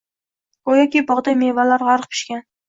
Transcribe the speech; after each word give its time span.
Go‘yoki 0.69 1.03
bog’da 1.11 1.35
mevalar 1.43 1.85
g‘arq 1.91 2.11
pishgan. 2.17 2.43